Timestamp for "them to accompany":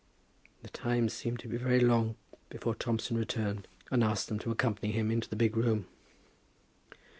4.29-4.91